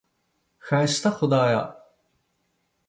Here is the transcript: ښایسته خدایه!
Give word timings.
ښایسته 0.65 1.09
خدایه! 1.17 1.63